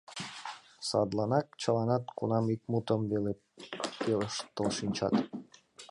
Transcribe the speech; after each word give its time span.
Садланак 0.87 1.47
чыланат 1.61 2.03
кунам 2.17 2.45
ик 2.53 2.61
мутым 2.71 3.01
веле 3.11 3.31
пелештыл 4.03 4.67
шинчат. 4.77 5.15